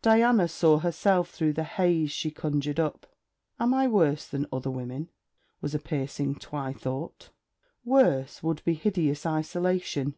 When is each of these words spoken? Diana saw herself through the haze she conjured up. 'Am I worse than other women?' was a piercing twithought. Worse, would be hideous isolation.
Diana 0.00 0.46
saw 0.46 0.78
herself 0.78 1.30
through 1.30 1.54
the 1.54 1.64
haze 1.64 2.12
she 2.12 2.30
conjured 2.30 2.78
up. 2.78 3.04
'Am 3.58 3.74
I 3.74 3.88
worse 3.88 4.28
than 4.28 4.46
other 4.52 4.70
women?' 4.70 5.08
was 5.60 5.74
a 5.74 5.80
piercing 5.80 6.36
twithought. 6.36 7.30
Worse, 7.84 8.44
would 8.44 8.62
be 8.64 8.74
hideous 8.74 9.26
isolation. 9.26 10.14